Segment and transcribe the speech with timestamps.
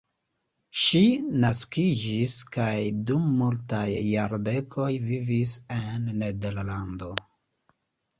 [0.83, 0.99] Ŝi
[1.41, 2.77] naskiĝis kaj
[3.11, 7.11] dum multaj jardekoj vivis en Nederlando.